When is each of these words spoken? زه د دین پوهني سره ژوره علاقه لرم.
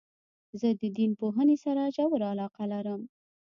زه 0.59 0.67
د 0.81 0.83
دین 0.97 1.11
پوهني 1.19 1.55
سره 1.65 1.91
ژوره 1.95 2.25
علاقه 2.33 2.63
لرم. 2.73 3.01